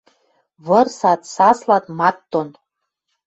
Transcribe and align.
Вырсат, 0.65 1.21
саслат 1.33 1.85
мат 1.97 2.17
дон. 2.31 2.47